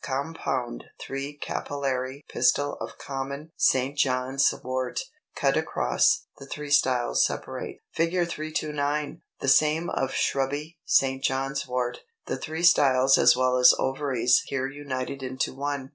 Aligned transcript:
Compound 0.03 0.85
3 0.99 1.37
carpellary 1.37 2.23
pistil 2.27 2.73
of 2.81 2.97
common 2.97 3.51
St. 3.55 3.95
John's 3.95 4.51
wort, 4.63 4.99
cut 5.35 5.55
across: 5.55 6.25
the 6.39 6.47
three 6.47 6.71
styles 6.71 7.23
separate.] 7.23 7.81
[Illustration: 7.99 8.21
Fig. 8.25 8.31
329. 8.31 9.21
The 9.41 9.47
same 9.47 9.91
of 9.91 10.11
shrubby 10.11 10.79
St. 10.85 11.23
John's 11.23 11.67
wort; 11.67 11.99
the 12.25 12.37
three 12.39 12.63
styles 12.63 13.19
as 13.19 13.37
well 13.37 13.57
as 13.57 13.75
ovaries 13.77 14.41
here 14.47 14.65
united 14.67 15.21
into 15.21 15.53
one. 15.53 15.89